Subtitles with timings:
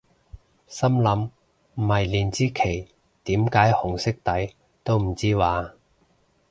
[0.65, 1.29] 心諗
[1.75, 2.87] 唔係連支旗
[3.23, 5.73] 點解紅色底都唔知咓？